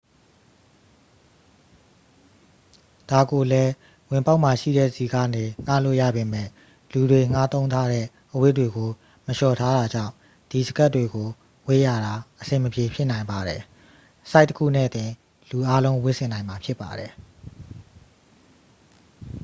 [3.09, 3.71] ဒါကိုလည်း
[4.09, 6.49] ဝင်ပေါက်မှာရှိတဲ့ဆီကနေ ငှားလို့ရပေမယ့်
[6.93, 8.89] လူတွေငှားသုံးထားတဲ့အဝတ်တွေကို
[9.25, 10.13] မလျှော်ထားတာကြောင့်
[10.49, 11.27] ဒီစကပ်တွေကို
[11.67, 13.61] ဝတ်ရတာ အဆင်မပြေဖြစ်နိုင်ပါတယ်
[14.31, 15.09] ဆိုဒ်တစ်ခုနဲ့တင်
[15.49, 17.11] လူအားလုံးဝတ်ဆင်နိုင်မှာ ဖြစ်ပါတယ်